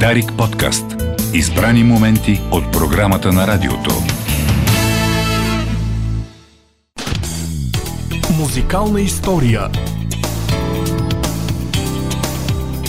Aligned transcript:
Дарик 0.00 0.32
подкаст. 0.38 0.84
Избрани 1.34 1.84
моменти 1.84 2.40
от 2.52 2.72
програмата 2.72 3.32
на 3.32 3.46
радиото. 3.46 3.90
Музикална 8.38 9.00
история. 9.00 9.70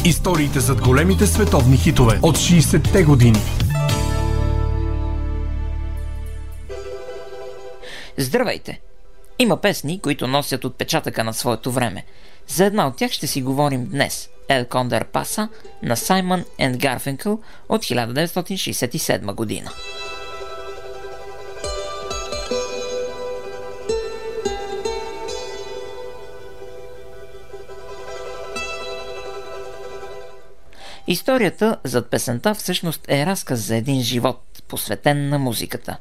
Историите 0.06 0.60
зад 0.60 0.82
големите 0.82 1.28
световни 1.28 1.78
хитове 1.78 2.20
от 2.22 2.38
60-те 2.38 3.04
години. 3.04 3.40
Здравейте! 8.18 8.82
Има 9.40 9.58
песни, 9.58 10.00
които 10.00 10.28
носят 10.28 10.66
отпечатъка 10.66 11.24
на 11.24 11.34
своето 11.34 11.72
време. 11.72 12.06
За 12.48 12.66
една 12.66 12.88
от 12.88 12.98
тях 12.98 13.12
ще 13.12 13.28
си 13.28 13.42
говорим 13.42 13.86
днес. 13.86 14.30
El 14.50 14.66
Pasa 15.14 15.50
на 15.84 15.98
Саймън 15.98 16.46
енд 16.58 16.78
Гарфенкъл 16.78 17.40
от 17.70 17.84
1967 17.84 19.34
година. 19.34 19.72
Историята 31.08 31.78
зад 31.84 32.10
песента 32.10 32.54
всъщност 32.54 33.02
е 33.08 33.26
разказ 33.26 33.60
за 33.60 33.76
един 33.76 34.02
живот, 34.02 34.42
посветен 34.68 35.30
на 35.30 35.40
музиката. 35.40 35.98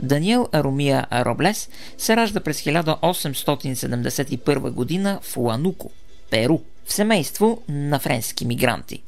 Даниел 0.00 0.48
Аромия 0.52 1.06
Роблес 1.12 1.68
се 1.98 2.16
ражда 2.16 2.40
през 2.40 2.62
1871 2.62 4.70
година 4.70 5.20
в 5.22 5.36
Уануко, 5.36 5.90
Перу, 6.30 6.58
в 6.86 6.92
семейство 6.92 7.62
на 7.68 7.98
френски 7.98 8.46
мигранти. 8.46 9.02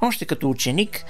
Още 0.00 0.24
като 0.24 0.50
ученик, 0.50 1.04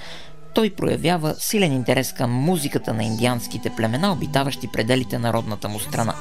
той 0.53 0.69
проявява 0.69 1.35
силен 1.39 1.73
интерес 1.73 2.13
към 2.13 2.31
музиката 2.31 2.93
на 2.93 3.03
индианските 3.03 3.69
племена, 3.69 4.11
обитаващи 4.11 4.67
пределите 4.67 5.19
на 5.19 5.33
родната 5.33 5.69
му 5.69 5.79
страна. 5.79 6.15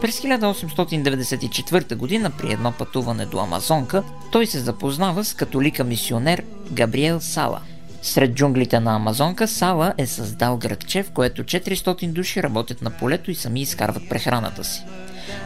През 0.00 0.20
1894 0.20 1.94
година, 1.94 2.30
при 2.38 2.52
едно 2.52 2.72
пътуване 2.72 3.26
до 3.26 3.38
Амазонка, 3.38 4.02
той 4.32 4.46
се 4.46 4.58
запознава 4.60 5.24
с 5.24 5.34
католика 5.34 5.84
мисионер 5.84 6.44
Габриел 6.70 7.20
Сала. 7.20 7.60
Сред 8.02 8.34
джунглите 8.34 8.80
на 8.80 8.96
Амазонка 8.96 9.48
Сала 9.48 9.94
е 9.98 10.06
създал 10.06 10.56
градче, 10.56 11.02
в 11.02 11.10
което 11.10 11.44
400 11.44 12.08
души 12.08 12.42
работят 12.42 12.82
на 12.82 12.90
полето 12.90 13.30
и 13.30 13.34
сами 13.34 13.60
изкарват 13.60 14.08
прехраната 14.08 14.64
си. 14.64 14.82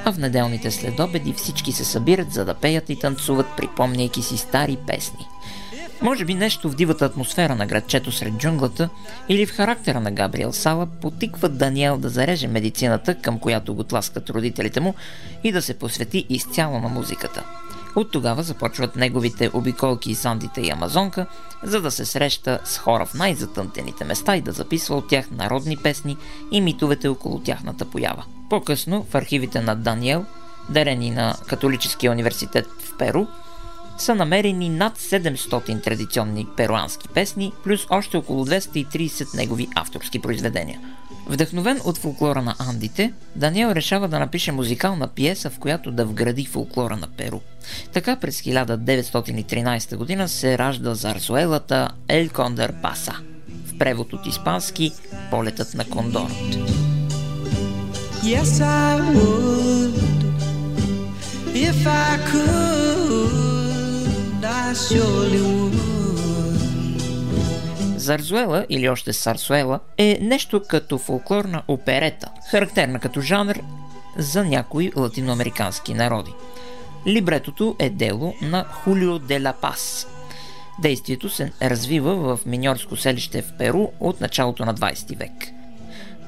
А 0.05 0.13
в 0.13 0.19
неделните 0.19 0.71
следобеди 0.71 1.33
всички 1.33 1.73
се 1.73 1.85
събират, 1.85 2.33
за 2.33 2.45
да 2.45 2.55
пеят 2.55 2.91
и 2.91 2.99
танцуват, 2.99 3.47
припомняйки 3.57 4.23
си 4.23 4.37
стари 4.37 4.79
песни– 4.87 5.27
може 6.03 6.25
би 6.25 6.35
нещо 6.35 6.71
в 6.71 6.75
дивата 6.75 7.05
атмосфера 7.05 7.55
на 7.55 7.67
градчето 7.67 8.13
сред 8.13 8.35
джунглата 8.35 8.89
или 9.29 9.47
в 9.47 9.51
характера 9.51 10.01
на 10.01 10.11
Габриел 10.11 10.53
Сала 10.53 10.87
потиква 10.87 11.49
Даниел 11.49 11.99
да 11.99 12.09
зареже 12.09 12.47
медицината, 12.47 13.15
към 13.15 13.39
която 13.39 13.75
го 13.75 13.85
тласкат 13.85 14.31
родителите 14.31 14.81
му 14.81 14.95
и 15.45 15.53
да 15.53 15.63
се 15.63 15.79
посвети 15.79 16.27
изцяло 16.29 16.81
на 16.81 16.89
музиката. 16.89 17.45
От 17.97 18.11
тогава 18.11 18.43
започват 18.43 18.97
неговите 18.97 19.51
обиколки 19.53 20.11
из 20.11 20.25
Андите 20.25 20.61
и 20.61 20.71
Амазонка, 20.71 21.27
за 21.63 21.81
да 21.81 21.91
се 21.91 22.05
среща 22.05 22.61
с 22.65 22.79
хора 22.79 23.07
в 23.07 23.15
най-затънтените 23.15 24.05
места 24.05 24.37
и 24.37 24.41
да 24.41 24.53
записва 24.53 24.97
от 24.97 25.09
тях 25.09 25.31
народни 25.31 25.77
песни 25.77 26.17
и 26.53 26.61
митовете 26.61 27.09
около 27.09 27.41
тяхната 27.41 27.85
поява. 27.85 28.25
По-късно 28.51 29.07
в 29.11 29.15
архивите 29.15 29.61
на 29.61 29.77
Даниел, 29.77 30.25
дарени 30.69 31.11
на 31.11 31.37
Католическия 31.47 32.13
университет 32.13 32.67
в 32.67 32.97
Перу, 32.97 33.27
са 33.99 34.15
намерени 34.15 34.69
над 34.69 34.99
700 34.99 35.85
традиционни 35.85 36.47
перуански 36.57 37.09
песни, 37.09 37.53
плюс 37.65 37.87
още 37.91 38.17
около 38.17 38.47
230 38.47 39.37
негови 39.37 39.69
авторски 39.75 40.19
произведения. 40.19 40.81
Вдъхновен 41.31 41.81
от 41.85 41.99
фолклора 41.99 42.43
на 42.43 42.55
Андите, 42.59 43.13
Даниел 43.37 43.69
решава 43.69 44.09
да 44.09 44.19
напише 44.19 44.53
музикална 44.53 45.09
пиеса, 45.09 45.51
в 45.51 45.59
която 45.59 45.91
да 45.91 46.05
вгради 46.05 46.47
фолклора 46.47 46.97
на 46.97 47.07
Перу. 47.07 47.41
Така 47.93 48.17
през 48.17 48.43
1913 48.43 49.97
година 49.97 50.29
се 50.29 50.59
ражда 50.59 50.95
зарзуелата 50.95 51.89
Ел 52.09 52.29
Кондър 52.29 52.73
Паса, 52.83 53.15
в 53.67 53.79
превод 53.79 54.13
от 54.13 54.27
испански 54.27 54.93
Полетът 55.31 55.75
на 55.75 55.85
кондорът. 55.85 56.57
Yes, 58.25 58.51
I 58.61 59.01
would 59.15 59.95
if 61.69 61.81
I 61.87 62.19
could. 62.31 62.61
Зарзуела 68.01 68.67
или 68.69 68.89
още 68.89 69.13
Сарсуела 69.13 69.81
е 69.99 70.19
нещо 70.21 70.63
като 70.69 70.99
фолклорна 70.99 71.63
оперета, 71.69 72.29
характерна 72.51 73.01
като 73.01 73.21
жанр 73.21 73.61
за 74.17 74.45
някои 74.45 74.93
латиноамерикански 74.97 75.95
народи. 75.95 76.31
Либретото 77.07 77.77
е 77.79 77.91
дело 77.91 78.35
на 78.43 78.65
Хулио 78.65 79.19
де 79.19 79.41
ла 79.41 79.55
Пас. 79.61 80.07
Действието 80.83 81.29
се 81.29 81.53
развива 81.63 82.37
в 82.37 82.47
миньорско 82.47 82.97
селище 82.97 83.43
в 83.43 83.53
Перу 83.59 83.87
от 84.01 84.21
началото 84.21 84.65
на 84.65 84.75
20 84.75 85.19
век. 85.19 85.33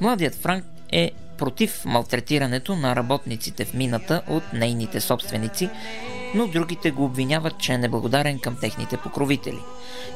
Младият 0.00 0.34
Франк 0.34 0.64
е 0.92 1.10
против 1.38 1.84
малтретирането 1.84 2.76
на 2.76 2.96
работниците 2.96 3.64
в 3.64 3.74
мината 3.74 4.22
от 4.28 4.42
нейните 4.52 5.00
собственици 5.00 5.70
но 6.34 6.46
другите 6.46 6.90
го 6.90 7.04
обвиняват, 7.04 7.58
че 7.58 7.72
е 7.72 7.78
неблагодарен 7.78 8.38
към 8.38 8.56
техните 8.56 8.96
покровители. 8.96 9.60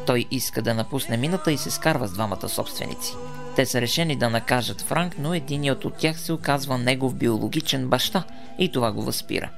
Той 0.06 0.26
иска 0.30 0.62
да 0.62 0.74
напусне 0.74 1.16
мината 1.16 1.52
и 1.52 1.58
се 1.58 1.70
скарва 1.70 2.08
с 2.08 2.12
двамата 2.12 2.48
собственици. 2.48 3.14
Те 3.56 3.66
са 3.66 3.80
решени 3.80 4.16
да 4.16 4.30
накажат 4.30 4.82
Франк, 4.82 5.14
но 5.18 5.34
единият 5.34 5.84
от 5.84 5.96
тях 5.96 6.20
се 6.20 6.32
оказва 6.32 6.78
негов 6.78 7.14
биологичен 7.14 7.88
баща 7.88 8.24
и 8.58 8.72
това 8.72 8.92
го 8.92 9.02
възпира. 9.02 9.50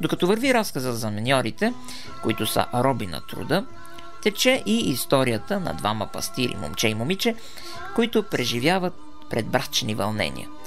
Докато 0.00 0.26
върви 0.26 0.54
разказа 0.54 0.92
за 0.92 1.10
миньорите, 1.10 1.72
които 2.22 2.46
са 2.46 2.66
роби 2.74 3.06
на 3.06 3.20
труда, 3.20 3.66
тече 4.22 4.62
и 4.66 4.90
историята 4.90 5.60
на 5.60 5.74
двама 5.74 6.06
пастири, 6.06 6.56
момче 6.62 6.88
и 6.88 6.94
момиче, 6.94 7.34
които 7.94 8.22
преживяват 8.22 8.94
предбрачни 9.30 9.94
вълнения– 9.94 10.48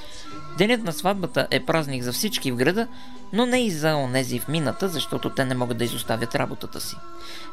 Денят 0.58 0.84
на 0.84 0.94
сватбата 0.94 1.48
е 1.52 1.66
празник 1.66 2.04
за 2.04 2.14
всички 2.14 2.52
в 2.52 2.56
града, 2.56 2.88
но 3.34 3.46
не 3.46 3.66
и 3.66 3.72
за 3.72 3.96
онези 3.96 4.40
в 4.40 4.48
мината, 4.48 4.90
защото 4.90 5.30
те 5.30 5.46
не 5.46 5.56
могат 5.56 5.78
да 5.78 5.84
изоставят 5.84 6.36
работата 6.36 6.82
си. 6.82 6.96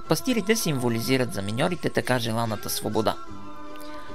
Пастирите 0.09 0.56
символизират 0.56 1.34
за 1.34 1.43
миньорите 1.43 1.91
така 1.91 2.19
желаната 2.19 2.71
свобода. 2.71 3.16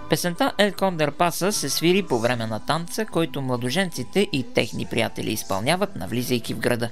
Песента 0.09 0.53
Ел 0.57 0.73
Кондер 0.73 1.11
Паса 1.11 1.51
се 1.51 1.69
свири 1.69 2.03
по 2.03 2.19
време 2.19 2.45
на 2.45 2.59
танца, 2.59 3.05
който 3.05 3.41
младоженците 3.41 4.27
и 4.33 4.43
техни 4.53 4.85
приятели 4.85 5.31
изпълняват, 5.31 5.95
навлизайки 5.95 6.53
в 6.53 6.59
града. 6.59 6.89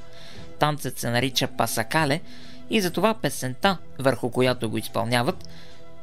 Танцът 0.59 1.00
се 1.00 1.09
нарича 1.09 1.48
Пасакале 1.48 2.22
и 2.70 2.82
затова 2.82 3.14
песента, 3.14 3.78
върху 4.00 4.30
която 4.30 4.70
го 4.70 4.78
изпълняват, 4.78 5.50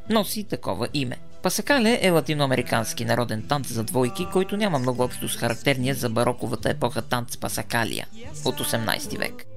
носи 0.09 0.45
такова 0.45 0.89
име– 0.95 1.17
Пасакале 1.43 1.99
е 2.03 2.11
латиноамерикански 2.11 3.05
народен 3.05 3.43
танц 3.49 3.69
за 3.69 3.85
двойки, 3.85 4.27
който 4.33 4.57
няма 4.57 4.79
много 4.79 5.03
общо 5.03 5.29
с 5.29 5.37
характерния 5.37 5.95
за 5.95 6.11
бароковата 6.11 6.71
епоха 6.71 7.03
танц 7.03 7.37
Пасакалия 7.37 8.07
от 8.45 8.61
18 8.61 9.19
век. 9.19 9.50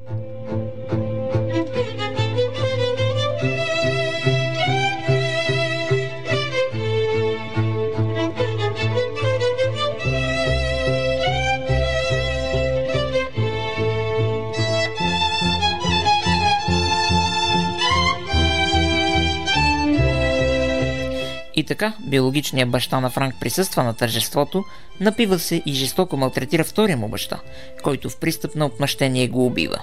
И 21.56 21.64
така, 21.64 21.94
биологичният 22.00 22.70
баща 22.70 23.00
на 23.00 23.10
Франк 23.10 23.36
присъства 23.40 23.84
на 23.84 23.94
тържеството, 23.94 24.64
напива 25.00 25.40
се 25.40 25.62
и 25.66 25.74
жестоко 25.74 26.18
малтретира 26.18 26.64
втория 26.64 26.98
му 26.98 27.08
баща, 27.08 27.40
който 27.84 28.10
в 28.10 28.20
пристъп 28.20 28.56
на 28.56 28.66
отмъщение 28.66 29.28
го 29.28 29.46
убива. 29.46 29.82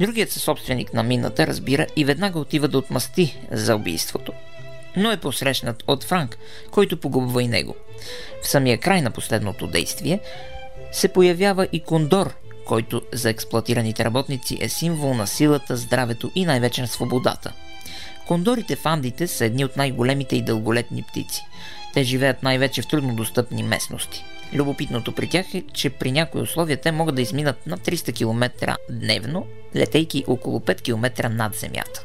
Другият 0.00 0.30
съсобственик 0.30 0.94
на 0.94 1.02
мината 1.02 1.46
разбира 1.46 1.86
и 1.96 2.04
веднага 2.04 2.38
отива 2.38 2.68
да 2.68 2.78
отмъсти 2.78 3.38
за 3.50 3.76
убийството. 3.76 4.32
Но 4.96 5.12
е 5.12 5.16
посрещнат 5.16 5.84
от 5.86 6.04
Франк, 6.04 6.38
който 6.70 7.00
погубва 7.00 7.42
и 7.42 7.48
него. 7.48 7.76
В 8.42 8.48
самия 8.48 8.78
край 8.78 9.02
на 9.02 9.10
последното 9.10 9.66
действие 9.66 10.20
се 10.92 11.08
появява 11.08 11.68
и 11.72 11.80
кондор, 11.80 12.34
който 12.66 13.02
за 13.12 13.30
експлуатираните 13.30 14.04
работници 14.04 14.58
е 14.60 14.68
символ 14.68 15.14
на 15.14 15.26
силата, 15.26 15.76
здравето 15.76 16.30
и 16.34 16.44
най-вече 16.44 16.80
на 16.80 16.88
свободата– 16.88 17.52
Кондорите 18.32 18.76
в 18.76 18.86
Андите 18.86 19.26
са 19.26 19.44
едни 19.44 19.64
от 19.64 19.76
най-големите 19.76 20.36
и 20.36 20.42
дълголетни 20.42 21.02
птици. 21.02 21.42
Те 21.94 22.02
живеят 22.02 22.42
най-вече 22.42 22.82
в 22.82 22.86
труднодостъпни 22.86 23.62
местности. 23.62 24.24
Любопитното 24.52 25.12
при 25.12 25.28
тях 25.28 25.54
е, 25.54 25.62
че 25.72 25.90
при 25.90 26.12
някои 26.12 26.40
условия 26.40 26.80
те 26.80 26.92
могат 26.92 27.14
да 27.14 27.22
изминат 27.22 27.66
на 27.66 27.78
300 27.78 28.14
км 28.14 28.76
дневно, 28.90 29.46
летейки 29.76 30.24
около 30.26 30.60
5 30.60 30.82
км 30.82 31.28
над 31.28 31.54
земята. 31.54 32.04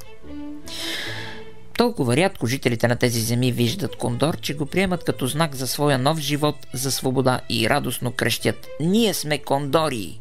Толкова 1.77 2.17
рядко 2.17 2.47
жителите 2.47 2.87
на 2.87 2.95
тези 2.95 3.19
земи 3.19 3.51
виждат 3.51 3.95
кондор, 3.95 4.37
че 4.39 4.55
го 4.55 4.65
приемат 4.65 5.03
като 5.03 5.27
знак 5.27 5.55
за 5.55 5.67
своя 5.67 5.97
нов 5.97 6.19
живот, 6.19 6.55
за 6.73 6.91
свобода 6.91 7.41
и 7.49 7.69
радостно 7.69 8.11
крещят 8.11 8.67
«Ние 8.79 9.13
сме 9.13 9.37
кондори!» 9.37 10.19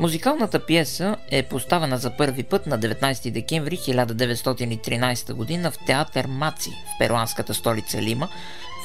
Музикалната 0.00 0.66
пиеса 0.66 1.16
е 1.30 1.42
поставена 1.42 1.98
за 1.98 2.16
първи 2.16 2.42
път 2.42 2.66
на 2.66 2.78
19 2.78 3.30
декември 3.30 3.76
1913 3.76 5.62
г. 5.62 5.70
в 5.70 5.86
театър 5.86 6.26
Маци 6.26 6.70
в 6.70 6.98
перуанската 6.98 7.54
столица 7.54 8.02
Лима. 8.02 8.28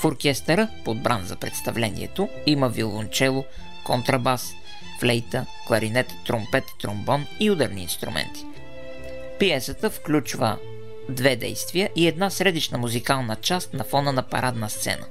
В 0.01 0.05
оркестъра, 0.05 0.67
подбран 0.85 1.25
за 1.25 1.35
представлението, 1.35 2.29
има 2.45 2.69
виолончело, 2.69 3.45
контрабас, 3.83 4.53
флейта, 4.99 5.45
кларинет, 5.67 6.07
тромпет, 6.25 6.63
тромбон 6.81 7.25
и 7.39 7.51
ударни 7.51 7.81
инструменти. 7.81 8.45
Пиесата 9.39 9.89
включва 9.89 10.57
две 11.09 11.35
действия 11.35 11.89
и 11.95 12.07
една 12.07 12.29
средична 12.29 12.77
музикална 12.77 13.35
част 13.35 13.73
на 13.73 13.83
фона 13.83 14.11
на 14.11 14.23
парадна 14.23 14.69
сцена. 14.69 15.05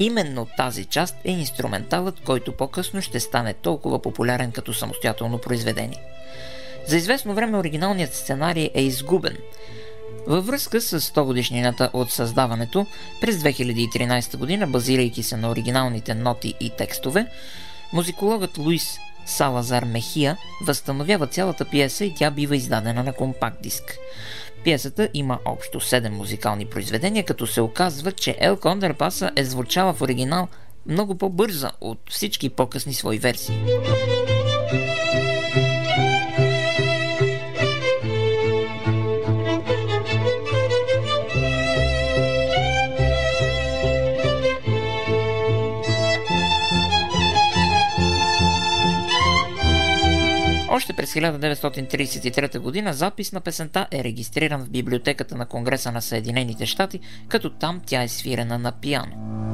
Именно 0.00 0.46
тази 0.56 0.84
част 0.84 1.16
е 1.24 1.30
инструменталът, 1.30 2.20
който 2.20 2.52
по-късно 2.52 3.02
ще 3.02 3.20
стане 3.20 3.54
толкова 3.54 4.02
популярен 4.02 4.52
като 4.52 4.74
самостоятелно 4.74 5.38
произведение. 5.38 6.02
За 6.86 6.96
известно 6.96 7.34
време 7.34 7.58
оригиналният 7.58 8.14
сценарий 8.14 8.70
е 8.74 8.82
изгубен. 8.82 9.36
Във 10.26 10.46
връзка 10.46 10.80
с 10.80 11.00
100 11.00 11.24
годишнината 11.24 11.90
от 11.92 12.10
създаването, 12.10 12.86
през 13.20 13.36
2013 13.36 14.36
година, 14.36 14.66
базирайки 14.66 15.22
се 15.22 15.36
на 15.36 15.50
оригиналните 15.50 16.14
ноти 16.14 16.54
и 16.60 16.70
текстове, 16.70 17.26
музикологът 17.92 18.58
Луис 18.58 18.98
Салазар 19.26 19.84
Мехия 19.84 20.36
възстановява 20.62 21.26
цялата 21.26 21.64
пиеса 21.64 22.04
и 22.04 22.14
тя 22.14 22.30
бива 22.30 22.56
издадена 22.56 23.02
на 23.02 23.12
компакт 23.12 23.62
диск. 23.62 23.98
Пиесата 24.66 25.08
има 25.14 25.38
общо 25.44 25.80
7 25.80 26.08
музикални 26.08 26.66
произведения, 26.66 27.24
като 27.24 27.46
се 27.46 27.60
оказва, 27.60 28.12
че 28.12 28.36
Ел 28.40 28.56
Кондерпаса 28.56 29.30
е 29.36 29.44
звучала 29.44 29.92
в 29.92 30.02
оригинал 30.02 30.48
много 30.86 31.14
по-бърза 31.18 31.70
от 31.80 31.98
всички 32.10 32.48
по-късни 32.48 32.94
свои 32.94 33.18
версии. 33.18 33.58
Още 50.76 50.92
през 50.92 51.14
1933 51.14 52.84
г. 52.84 52.92
запис 52.92 53.32
на 53.32 53.40
песента 53.40 53.86
е 53.92 54.04
регистриран 54.04 54.64
в 54.64 54.70
библиотеката 54.70 55.36
на 55.36 55.46
Конгреса 55.46 55.92
на 55.92 56.02
Съединените 56.02 56.66
щати, 56.66 57.00
като 57.28 57.50
там 57.50 57.80
тя 57.86 58.02
е 58.02 58.08
свирена 58.08 58.58
на 58.58 58.72
пиано. 58.72 59.45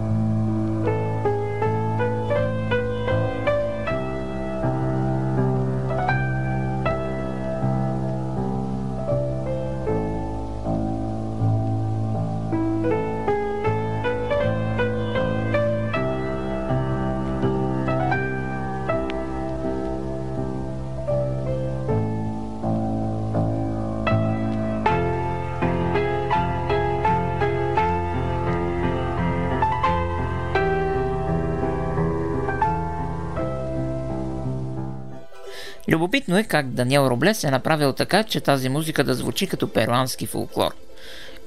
Любопитно 35.88 36.38
е 36.38 36.44
как 36.44 36.68
Даниел 36.68 37.06
Роблес 37.10 37.44
е 37.44 37.50
направил 37.50 37.92
така, 37.92 38.22
че 38.22 38.40
тази 38.40 38.68
музика 38.68 39.04
да 39.04 39.14
звучи 39.14 39.46
като 39.46 39.72
перуански 39.72 40.26
фолклор. 40.26 40.74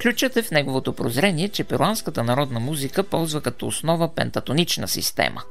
Ключът 0.02 0.38
е 0.38 0.44
в 0.44 0.52
неговото 0.52 0.94
прозрение, 0.94 1.50
че 1.50 1.64
перуанската 1.64 2.24
народна 2.24 2.60
музика 2.60 3.04
ползва 3.04 3.42
като 3.42 3.68
основа 3.68 4.08
пентатонична 4.16 4.88
система. 4.88 5.44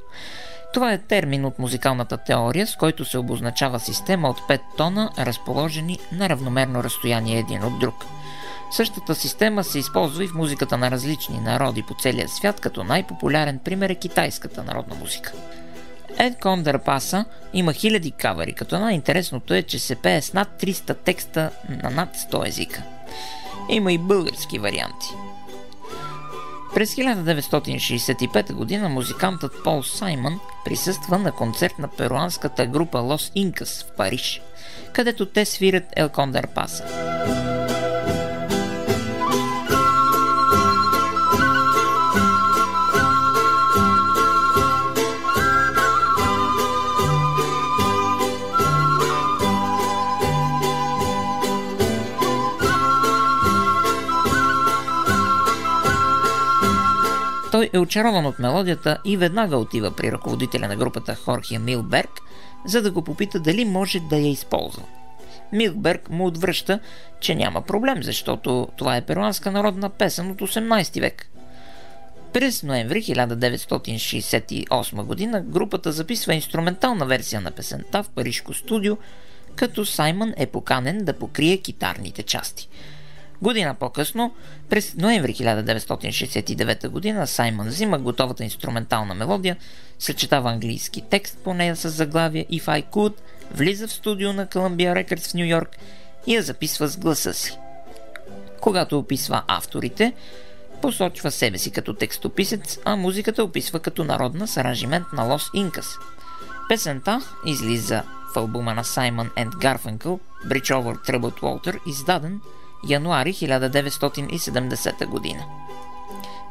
Това 0.75 0.93
е 0.93 0.99
термин 0.99 1.45
от 1.45 1.59
музикалната 1.59 2.17
теория, 2.17 2.67
с 2.67 2.77
който 2.77 3.05
се 3.05 3.19
обозначава 3.19 3.81
система 3.81 4.31
от 4.31 4.41
5 4.41 4.61
тона, 4.77 5.11
разположени 5.19 5.99
на 6.13 6.29
равномерно 6.29 6.85
разстояние 6.85 7.39
един 7.39 7.65
от 7.65 7.79
друг. 7.79 7.95
Същата 8.71 9.15
система 9.15 9.65
се 9.65 9.79
използва 9.79 10.25
и 10.25 10.29
в 10.29 10.35
музиката 10.35 10.77
на 10.77 10.91
различни 10.91 11.41
народи 11.41 11.83
по 11.83 11.95
целия 11.95 12.29
свят, 12.29 12.61
като 12.61 12.85
най-популярен 12.85 13.59
пример 13.59 13.91
е 13.91 13.95
китайската 13.95 14.65
народна 14.65 14.95
музика. 14.95 15.33
Кондър 16.41 16.79
Паса 16.79 17.25
има 17.53 17.73
хиляди 17.73 18.11
кавери, 18.11 18.53
като 18.53 18.79
най-интересното 18.79 19.55
е, 19.55 19.63
че 19.63 19.79
се 19.79 19.95
пее 19.95 20.23
с 20.23 20.33
над 20.33 20.49
300 20.61 20.97
текста 21.05 21.51
на 21.83 21.91
над 21.91 22.17
100 22.17 22.49
езика. 22.49 22.83
Има 23.69 23.93
и 23.93 23.99
български 23.99 24.59
варианти. 24.59 25.07
През 26.75 26.95
1965 26.95 28.81
г. 28.81 28.89
музикантът 28.89 29.53
Пол 29.65 29.83
Саймън 29.83 30.41
присъства 30.65 31.19
на 31.19 31.33
концерт 31.33 31.79
на 31.79 31.89
перуанската 31.89 32.67
група 32.67 32.99
Лос 32.99 33.33
Инкас 33.35 33.83
в 33.83 33.97
Париж, 33.97 34.43
където 34.93 35.27
те 35.27 35.45
свирят 35.45 35.85
Ел 35.97 36.09
Кондър 36.09 36.47
Паса. 36.47 36.85
Е 57.75 57.79
очарован 57.79 58.27
от 58.27 58.39
мелодията 58.39 58.99
и 59.05 59.17
веднага 59.17 59.57
отива 59.57 59.97
при 59.97 60.13
ръководителя 60.13 60.69
на 60.69 60.77
групата 60.77 61.15
Хорхия 61.15 61.61
Милберг, 61.61 62.11
за 62.67 62.83
да 62.83 62.91
го 62.91 63.03
попита 63.03 63.41
дали 63.41 63.65
може 63.65 64.01
да 64.01 64.17
я 64.17 64.31
използва. 64.31 64.83
Милберг 65.53 66.11
му 66.11 66.27
отвръща, 66.27 66.79
че 67.21 67.35
няма 67.35 67.63
проблем, 67.63 68.03
защото 68.03 68.69
това 68.77 68.97
е 68.97 69.07
перуанска 69.07 69.51
народна 69.51 69.91
песен 69.91 70.31
от 70.31 70.41
18 70.41 71.01
век. 71.01 71.31
През 72.33 72.63
ноември 72.63 73.03
1968 73.03 75.03
година 75.03 75.41
групата 75.41 75.93
записва 75.93 76.35
инструментална 76.35 77.07
версия 77.07 77.41
на 77.41 77.51
песента 77.51 78.03
в 78.03 78.09
парижко 78.09 78.55
студио, 78.55 78.97
като 79.57 79.87
Саймън 79.87 80.35
е 80.37 80.47
поканен 80.47 81.05
да 81.05 81.13
покрие 81.13 81.57
китарните 81.57 82.23
части– 82.23 82.69
Година 83.43 83.75
по-късно, 83.75 84.35
през 84.69 84.95
ноември 84.95 85.35
1969 85.35 86.89
година, 86.89 87.27
Саймън 87.27 87.69
взима 87.69 87.99
готовата 87.99 88.45
инструментална 88.45 89.15
мелодия, 89.15 89.57
съчетава 89.99 90.51
английски 90.51 91.03
текст 91.11 91.39
по 91.45 91.55
нея 91.55 91.77
с 91.77 91.91
заглавие 91.91 92.47
If 92.53 92.65
I 92.65 92.85
Could, 92.85 93.15
влиза 93.55 93.89
в 93.89 93.93
студио 93.93 94.33
на 94.33 94.47
Columbia 94.47 95.05
Records 95.05 95.31
в 95.31 95.35
Нью 95.35 95.47
Йорк 95.47 95.77
и 96.27 96.35
я 96.35 96.43
записва 96.43 96.89
с 96.89 96.97
гласа 96.97 97.35
си. 97.35 97.59
Когато 98.61 98.99
описва 98.99 99.43
авторите, 99.47 100.13
посочва 100.83 101.31
себе 101.31 101.59
си 101.59 101.71
като 101.71 101.95
текстописец, 101.95 102.79
а 102.85 102.97
музиката 102.97 103.45
описва 103.45 103.81
като 103.81 104.05
народна 104.05 104.49
с 104.49 104.57
аранжимент 104.57 105.07
на 105.13 105.23
Лос 105.23 105.51
Инкас. 105.55 105.97
Песента 106.69 107.21
излиза 107.47 108.03
в 108.35 108.37
албума 108.37 108.75
на 108.75 108.85
Simon 108.85 109.31
and 109.31 109.51
Garfunkel 109.51 110.19
Bridge 110.47 110.71
Over 110.71 111.11
Troubled 111.11 111.41
Water, 111.41 111.79
издаден 111.89 112.41
януари 112.89 113.33
1970 113.33 115.07
година. 115.07 115.45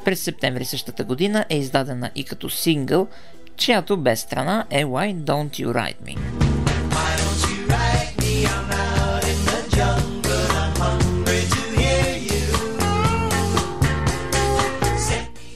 През 0.05 0.19
септември 0.19 0.65
същата 0.65 1.03
година 1.03 1.45
е 1.49 1.57
издадена 1.57 2.11
и 2.15 2.23
като 2.23 2.49
сингъл, 2.49 3.07
чиято 3.57 3.97
без 3.97 4.19
страна 4.19 4.65
е 4.69 4.85
Why 4.85 5.15
Don't 5.15 5.65
You 5.65 5.67
Ride 5.67 6.01
Me. 6.05 6.17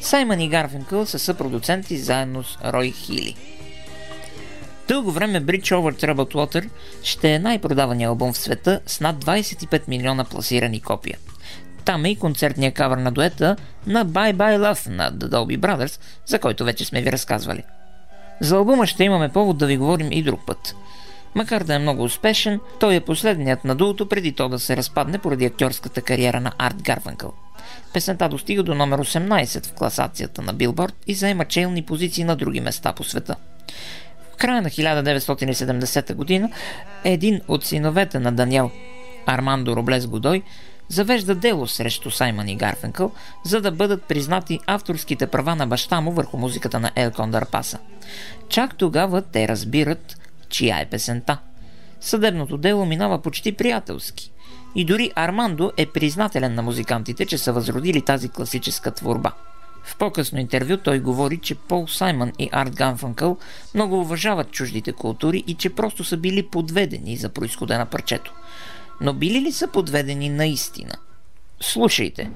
Саймън 0.02 0.42
и 0.42 0.50
Гарфинкъл 0.50 1.06
са 1.06 1.20
съпродуценти 1.20 1.98
заедно 1.98 2.44
с 2.44 2.58
Рой 2.66 2.92
Хили. 2.92 3.36
Дълго 4.88 5.12
време 5.12 5.42
Bridge 5.42 5.76
Over 5.76 6.04
Troubled 6.04 6.34
Water 6.34 6.70
ще 7.04 7.34
е 7.34 7.40
най-продавания 7.40 8.10
албум 8.10 8.34
в 8.34 8.38
света 8.38 8.82
с 8.86 9.00
над 9.00 9.26
25 9.26 9.88
милиона 9.88 10.24
пласирани 10.24 10.82
копия. 10.82 11.18
Там 11.86 12.06
е 12.06 12.10
и 12.10 12.16
концертния 12.16 12.72
кавър 12.72 12.98
на 12.98 13.12
дуета 13.12 13.56
на 13.88 14.06
Bye 14.06 14.34
Bye 14.34 14.58
Love 14.58 14.90
на 14.90 15.12
The 15.12 15.28
Dolby 15.28 15.60
Brothers, 15.60 16.00
за 16.26 16.40
който 16.40 16.66
вече 16.66 16.86
сме 16.86 17.02
ви 17.02 17.12
разказвали. 17.12 17.64
За 18.42 18.56
албума 18.56 18.88
ще 18.88 19.04
имаме 19.04 19.30
повод 19.30 19.58
да 19.58 19.66
ви 19.66 19.78
говорим 19.78 20.12
и 20.12 20.24
друг 20.24 20.46
път. 20.46 20.76
Макар 21.36 21.64
да 21.64 21.76
е 21.76 21.80
много 21.80 22.04
успешен, 22.04 22.60
той 22.80 22.96
е 22.96 23.02
последният 23.02 23.66
на 23.66 23.76
дулото 23.76 24.10
преди 24.10 24.32
то 24.32 24.50
да 24.50 24.60
се 24.60 24.78
разпадне 24.78 25.18
поради 25.18 25.46
актьорската 25.46 26.02
кариера 26.02 26.40
на 26.40 26.52
Арт 26.58 26.82
Гарванкъл. 26.82 27.34
Песента 27.94 28.30
достига 28.30 28.64
до 28.64 28.76
номер 28.76 29.00
18 29.00 29.66
в 29.66 29.74
класацията 29.74 30.42
на 30.42 30.54
Билборд 30.54 30.96
и 31.08 31.14
заема 31.14 31.46
челни 31.46 31.82
позиции 31.82 32.24
на 32.24 32.36
други 32.36 32.60
места 32.60 32.94
по 32.94 33.04
света. 33.04 33.36
Края 34.38 34.62
на 34.62 34.70
1970 34.70 36.14
година 36.14 36.50
един 37.04 37.42
от 37.48 37.66
синовете 37.66 38.20
на 38.20 38.32
Даниел, 38.32 38.72
Армандо 39.26 39.76
Роблес 39.76 40.08
Годой, 40.08 40.44
завежда 40.90 41.36
дело 41.36 41.68
срещу 41.68 42.12
Саймън 42.12 42.48
и 42.48 42.56
Гарфенкъл, 42.56 43.12
за 43.46 43.62
да 43.62 43.72
бъдат 43.72 44.04
признати 44.04 44.60
авторските 44.68 45.28
права 45.28 45.56
на 45.56 45.68
баща 45.68 46.02
му 46.02 46.12
върху 46.12 46.38
музиката 46.38 46.80
на 46.80 46.92
Ел 46.96 47.12
Паса. 47.52 47.80
Чак 48.50 48.76
тогава 48.76 49.22
те 49.22 49.48
разбират 49.48 50.18
чия 50.50 50.80
е 50.80 50.86
песента. 50.86 51.38
Съдебното 52.02 52.58
дело 52.58 52.86
минава 52.86 53.22
почти 53.22 53.52
приятелски. 53.52 54.32
И 54.76 54.86
дори 54.86 55.12
Армандо 55.16 55.72
е 55.78 55.86
признателен 55.86 56.56
на 56.56 56.62
музикантите, 56.62 57.26
че 57.26 57.38
са 57.38 57.54
възродили 57.54 58.02
тази 58.02 58.30
класическа 58.30 58.92
творба. 58.92 59.32
В 59.88 59.96
по-късно 59.98 60.40
интервю 60.40 60.78
той 60.78 61.00
говори, 61.00 61.38
че 61.38 61.56
Пол 61.56 61.88
Саймън 61.88 62.32
и 62.40 62.50
Арт 62.52 62.76
Ганфанкъл 62.76 63.38
много 63.76 64.02
уважават 64.02 64.52
чуждите 64.52 64.94
култури 64.94 65.44
и 65.48 65.54
че 65.54 65.76
просто 65.76 66.04
са 66.04 66.18
били 66.18 66.44
подведени 66.44 67.18
за 67.18 67.30
происхода 67.30 67.78
на 67.78 67.86
парчето. 67.86 68.34
Но 69.02 69.14
били 69.14 69.42
ли 69.42 69.52
са 69.52 69.68
подведени 69.68 70.30
наистина? 70.30 70.94
Слушайте! 71.62 72.30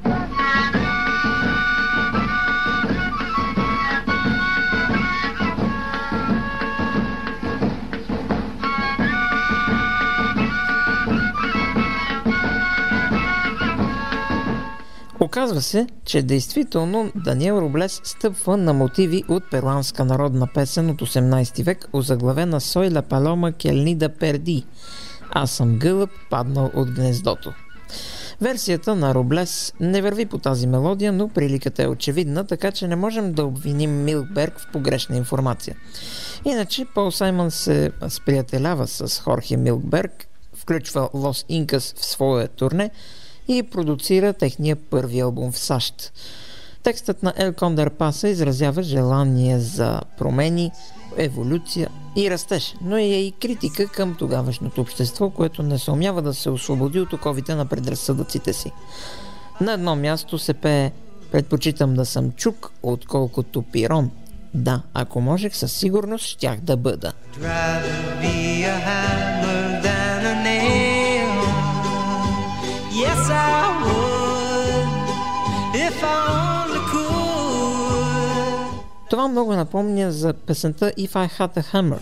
Оказва 15.32 15.62
се, 15.62 15.88
че 16.06 16.22
действително 16.22 17.12
Даниел 17.16 17.54
Роблес 17.54 18.02
стъпва 18.04 18.58
на 18.58 18.74
мотиви 18.74 19.24
от 19.28 19.44
перуанска 19.52 20.06
народна 20.06 20.48
песен 20.54 20.90
от 20.90 21.02
18 21.02 21.64
век, 21.64 21.90
озаглавена 21.94 22.62
Сой 22.62 22.90
ла 22.90 23.02
палома 23.02 23.52
келнида 23.52 24.10
перди. 24.10 24.66
Аз 25.30 25.52
съм 25.52 25.80
гълъб, 25.80 26.10
паднал 26.30 26.72
от 26.76 26.92
гнездото. 26.92 27.54
Версията 28.42 28.96
на 28.96 29.16
Роблес 29.16 29.74
не 29.80 30.02
върви 30.02 30.26
по 30.26 30.38
тази 30.38 30.68
мелодия, 30.68 31.12
но 31.12 31.30
приликата 31.30 31.84
е 31.84 31.88
очевидна, 31.88 32.48
така 32.48 32.72
че 32.72 32.88
не 32.88 32.96
можем 32.96 33.34
да 33.34 33.46
обвиним 33.46 34.04
Милберг 34.04 34.60
в 34.60 34.72
погрешна 34.74 35.18
информация. 35.18 35.76
Иначе 36.46 36.86
Пол 36.96 37.12
Саймън 37.12 37.52
се 37.52 37.92
сприятелява 38.08 38.88
с 38.88 39.20
Хорхе 39.20 39.58
Милберг, 39.58 40.28
включва 40.54 41.10
Лос 41.14 41.46
Инкас 41.50 41.94
в 41.98 42.06
своя 42.06 42.48
турне– 42.48 42.90
и 43.48 43.64
продуцира 43.64 44.34
техния 44.34 44.76
първи 44.76 45.20
албум 45.20 45.52
в 45.52 45.58
САЩ. 45.58 46.14
Текстът 46.84 47.24
на 47.24 47.34
Ел 47.38 47.54
Кондър 47.54 47.90
Паса 47.90 48.30
изразява 48.30 48.84
желание 48.84 49.60
за 49.60 50.02
промени, 50.18 50.72
еволюция 51.18 51.90
и 52.16 52.32
растеж, 52.32 52.76
но 52.82 52.98
е 52.98 53.02
и 53.02 53.34
критика 53.42 53.88
към 53.88 54.16
тогавашното 54.16 54.82
общество, 54.82 55.30
което 55.30 55.64
не 55.64 55.80
се 55.80 55.92
умява 55.92 56.22
да 56.22 56.34
се 56.34 56.50
освободи 56.50 57.00
от 57.00 57.14
оковите 57.14 57.56
на 57.56 57.66
предразсъдъците 57.66 58.54
си. 58.54 58.72
На 59.62 59.74
едно 59.74 59.96
място 59.96 60.40
се 60.40 60.54
пее 60.54 60.92
Предпочитам 61.32 61.94
да 61.94 62.06
съм 62.06 62.32
чук, 62.32 62.72
отколкото 62.84 63.62
пирон. 63.62 64.12
Да, 64.54 64.82
ако 64.94 65.22
можех, 65.22 65.56
със 65.56 65.72
сигурност 65.72 66.26
щях 66.26 66.60
да 66.60 66.78
бъда. 66.78 67.14
Yes, 67.42 69.31
Това 79.12 79.28
много 79.28 79.54
напомня 79.54 80.12
за 80.12 80.34
песента 80.34 80.92
If 80.98 81.12
I 81.12 81.40
Had 81.40 81.58
a 81.58 81.74
Hammer. 81.74 82.02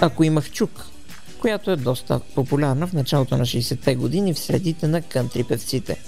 Ако 0.00 0.24
имах 0.24 0.50
чук, 0.50 0.86
която 1.40 1.70
е 1.70 1.76
доста 1.76 2.20
популярна 2.34 2.86
в 2.86 2.92
началото 2.92 3.36
на 3.36 3.44
60-те 3.44 3.94
години 3.94 4.34
в 4.34 4.38
средите 4.38 4.88
на 4.88 5.02
кънтри 5.02 5.44
певците. 5.44 6.00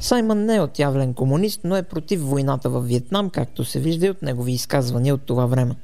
Саймън 0.00 0.44
не 0.44 0.56
е 0.56 0.60
отявлен 0.60 1.14
комунист, 1.14 1.60
но 1.64 1.76
е 1.76 1.82
против 1.82 2.22
войната 2.22 2.70
в 2.70 2.80
Виетнам, 2.80 3.30
както 3.30 3.64
се 3.64 3.80
вижда 3.80 4.06
и 4.06 4.10
от 4.10 4.22
негови 4.22 4.52
изказвания 4.52 5.14
от 5.14 5.22
това 5.22 5.46
време. 5.46 5.74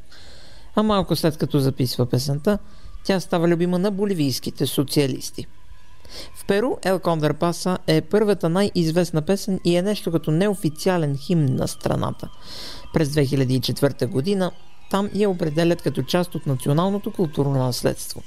А 0.75 0.83
малко 0.83 1.17
след 1.17 1.37
като 1.37 1.59
записва 1.59 2.07
песента, 2.07 2.59
тя 3.05 3.21
става 3.21 3.49
любима 3.49 3.79
на 3.79 3.91
боливийските 3.91 4.67
социалисти. 4.67 5.47
В 6.35 6.45
Перу 6.47 6.77
Ел 6.83 6.99
Кондър 6.99 7.35
Паса 7.35 7.79
е 7.87 8.01
първата 8.01 8.49
най-известна 8.49 9.23
песен 9.23 9.61
и 9.65 9.77
е 9.77 9.83
нещо 9.83 10.13
като 10.13 10.31
неофициален 10.31 11.17
химн 11.17 11.55
на 11.55 11.69
страната. 11.69 12.29
През 12.95 13.09
2004 13.09 14.07
година 14.07 14.51
там 14.91 15.11
я 15.15 15.31
определят 15.31 15.83
като 15.83 16.03
част 16.03 16.35
от 16.35 16.47
националното 16.47 17.13
културно 17.13 17.59
наследство. 17.59 18.23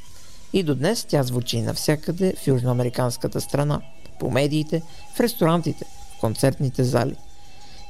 И 0.53 0.63
до 0.63 0.75
днес 0.75 1.05
тя 1.05 1.23
звучи 1.23 1.61
навсякъде 1.61 2.33
в 2.43 2.47
южноамериканската 2.47 3.41
страна, 3.41 3.81
по 4.19 4.31
медиите, 4.31 4.81
в 5.15 5.19
ресторантите, 5.19 5.85
в 6.17 6.19
концертните 6.19 6.83
зали. 6.83 7.15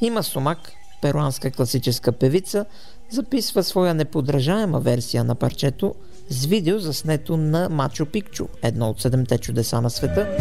Има 0.01 0.23
Сумак, 0.23 0.71
перуанска 1.01 1.51
класическа 1.51 2.11
певица, 2.11 2.65
записва 3.09 3.63
своя 3.63 3.93
неподражаема 3.93 4.79
версия 4.79 5.23
на 5.23 5.35
парчето– 5.35 5.95
с 6.31 6.45
видео 6.45 6.79
заснето 6.79 7.37
на 7.37 7.69
Мачо 7.69 8.05
Пикчо, 8.05 8.47
едно 8.63 8.89
от 8.89 9.01
седемте 9.01 9.37
чудеса 9.37 9.81
на 9.81 9.89
света. 9.89 10.37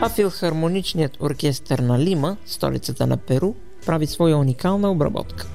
А 0.00 0.08
филхармоничният 0.08 1.22
оркестър 1.22 1.78
на 1.78 1.98
Лима, 1.98 2.36
столицата 2.46 3.06
на 3.06 3.16
Перу, 3.16 3.54
прави 3.86 4.06
своя 4.06 4.36
уникална 4.36 4.90
обработка. 4.90 5.46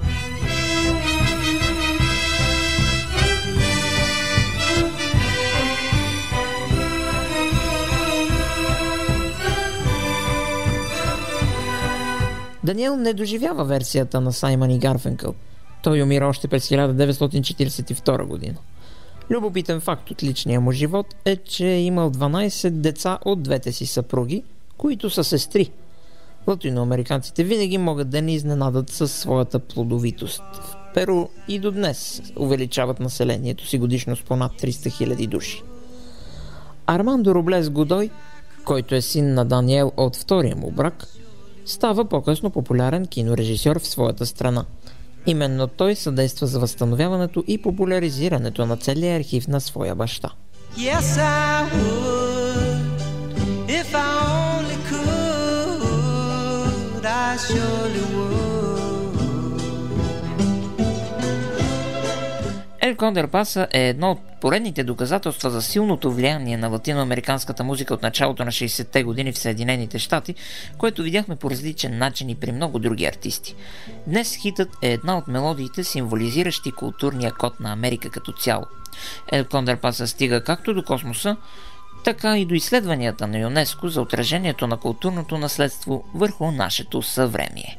Даниел 12.68 12.96
не 12.96 13.14
доживява 13.14 13.64
версията 13.64 14.20
на 14.20 14.32
Саймън 14.32 14.70
и 14.70 14.78
Гарфенкъл. 14.78 15.34
Той 15.82 16.02
умира 16.02 16.26
още 16.26 16.48
през 16.48 16.68
1942 16.68 18.24
година. 18.24 18.56
Любопитен 19.30 19.80
факт 19.80 20.10
от 20.10 20.22
личния 20.22 20.60
му 20.60 20.72
живот 20.72 21.14
е, 21.24 21.36
че 21.36 21.66
е 21.66 21.82
имал 21.82 22.10
12 22.10 22.70
деца 22.70 23.18
от 23.24 23.42
двете 23.42 23.72
си 23.72 23.86
съпруги, 23.86 24.42
които 24.76 25.10
са 25.10 25.24
сестри. 25.24 25.70
Латиноамериканците 26.46 27.44
винаги 27.44 27.78
могат 27.78 28.10
да 28.10 28.22
ни 28.22 28.34
изненадат 28.34 28.90
със 28.90 29.12
своята 29.12 29.58
плодовитост. 29.58 30.42
В 30.54 30.76
Перу 30.94 31.26
и 31.48 31.58
до 31.58 31.70
днес 31.70 32.22
увеличават 32.36 33.00
населението 33.00 33.66
си 33.66 33.78
годишно 33.78 34.16
с 34.16 34.22
понад 34.22 34.52
300 34.52 34.70
000 34.70 35.26
души. 35.26 35.62
Армандо 36.86 37.34
Роблес 37.34 37.70
Годой, 37.70 38.10
който 38.64 38.94
е 38.94 39.00
син 39.00 39.34
на 39.34 39.44
Даниел 39.44 39.92
от 39.96 40.16
втория 40.16 40.56
му 40.56 40.70
брак, 40.70 41.06
става 41.68 42.04
по-късно 42.04 42.50
популярен 42.50 43.06
кинорежисьор 43.06 43.78
в 43.78 43.86
своята 43.86 44.26
страна. 44.26 44.64
Именно 45.26 45.66
той 45.66 45.94
съдейства 45.94 46.46
за 46.46 46.60
възстановяването 46.60 47.44
и 47.46 47.62
популяризирането 47.62 48.66
на 48.66 48.76
целия 48.76 49.16
архив 49.16 49.48
на 49.48 49.60
своя 49.60 49.94
баща. 49.94 50.30
Yes, 50.76 51.00
I 51.00 51.64
would, 51.74 53.00
if 53.80 53.88
I 53.94 54.10
only 54.44 54.78
could, 54.90 57.04
I 57.04 57.36
surely 57.46 58.02
would. 58.12 58.17
Ел 62.88 62.96
Кондер 62.96 63.28
Паса 63.28 63.68
е 63.72 63.88
едно 63.88 64.10
от 64.10 64.20
поредните 64.40 64.84
доказателства 64.84 65.50
за 65.50 65.62
силното 65.62 66.12
влияние 66.12 66.56
на 66.56 66.68
латиноамериканската 66.68 67.64
музика 67.64 67.94
от 67.94 68.02
началото 68.02 68.44
на 68.44 68.50
60-те 68.50 69.02
години 69.02 69.32
в 69.32 69.38
Съединените 69.38 69.98
щати, 69.98 70.34
което 70.78 71.02
видяхме 71.02 71.36
по 71.36 71.50
различен 71.50 71.98
начин 71.98 72.28
и 72.28 72.34
при 72.34 72.52
много 72.52 72.78
други 72.78 73.04
артисти. 73.04 73.54
Днес 74.06 74.36
хитът 74.36 74.68
е 74.82 74.92
една 74.92 75.18
от 75.18 75.28
мелодиите, 75.28 75.84
символизиращи 75.84 76.72
културния 76.72 77.32
код 77.32 77.60
на 77.60 77.72
Америка 77.72 78.10
като 78.10 78.32
цяло. 78.32 78.64
Ел 79.32 79.44
Кондер 79.44 79.76
Паса 79.76 80.06
стига 80.06 80.44
както 80.44 80.74
до 80.74 80.82
космоса, 80.82 81.36
така 82.04 82.38
и 82.38 82.44
до 82.44 82.54
изследванията 82.54 83.26
на 83.26 83.38
ЮНЕСКО 83.38 83.88
за 83.88 84.00
отражението 84.00 84.66
на 84.66 84.76
културното 84.76 85.38
наследство 85.38 86.04
върху 86.14 86.50
нашето 86.50 87.02
съвремие. 87.02 87.78